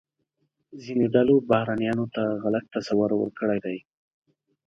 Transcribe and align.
ځینو 0.83 1.05
ډلو 1.15 1.35
بهرنیانو 1.49 2.05
ته 2.15 2.23
غلط 2.43 2.65
تصور 2.75 3.09
ورکړی 3.15 3.57
دی. 3.65 3.77